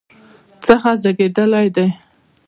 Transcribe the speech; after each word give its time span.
څخه 0.65 0.91
زیږیدلی 1.01 1.65
دی 1.75 1.87